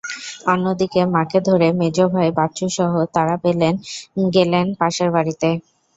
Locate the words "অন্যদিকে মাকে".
0.47-1.39